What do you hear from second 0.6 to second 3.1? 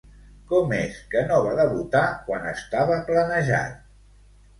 és que no va debutar quan estava